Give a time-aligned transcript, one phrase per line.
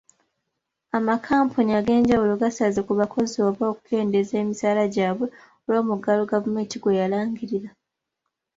[0.97, 5.27] Amakampuni ag'enjawulo gasaze ku bakozi oba okukendeeza emisaala gyabwe
[5.65, 7.69] olw'omuggalo gavumenti gweyalangirira.